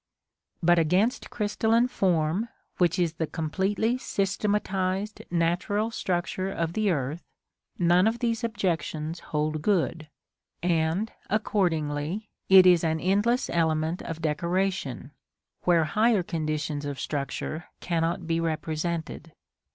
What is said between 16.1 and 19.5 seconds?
conditions of structure cannot be represented.